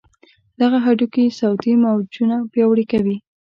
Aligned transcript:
دغه 0.61 0.77
هډوکي 0.85 1.25
صوتي 1.39 1.73
موجونه 1.83 2.35
پیاوړي 2.51 2.85
کوي. 2.91 3.15